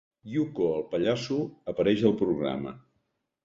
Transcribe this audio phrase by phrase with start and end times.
[0.35, 1.39] Yucko el pallasso
[1.75, 2.77] apareix al programa.